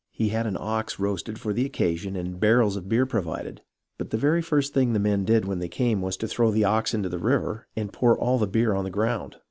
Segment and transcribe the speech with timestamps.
[0.09, 3.61] He had an ox roasted for the occasion and barrels of beer provided;
[3.99, 6.63] but the very first thing the men did when they came was to throw the
[6.65, 9.35] ox into the river, and pour all the beer on the ground.